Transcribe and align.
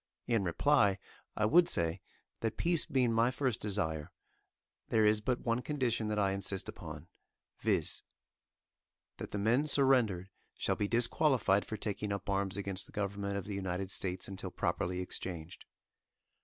In 0.25 0.43
reply, 0.43 0.97
I 1.35 1.45
would 1.45 1.67
say, 1.69 2.01
that 2.39 2.57
peace 2.57 2.87
being 2.87 3.13
my 3.13 3.29
first 3.29 3.59
desire, 3.61 4.11
there 4.89 5.05
is 5.05 5.21
but 5.21 5.41
one 5.41 5.61
condition 5.61 6.07
that 6.07 6.17
I 6.17 6.31
insist 6.31 6.67
upon, 6.67 7.07
viz: 7.59 8.01
That 9.17 9.29
the 9.29 9.37
men 9.37 9.67
surrendered 9.67 10.29
shall 10.57 10.75
be 10.75 10.87
disqualified 10.87 11.65
for 11.67 11.77
taking 11.77 12.11
up 12.11 12.31
arms 12.31 12.57
against 12.57 12.87
the 12.87 12.91
government 12.91 13.37
of 13.37 13.45
the 13.45 13.53
United 13.53 13.91
States 13.91 14.27
until 14.27 14.49
properly 14.49 15.01
exchanged. 15.01 15.65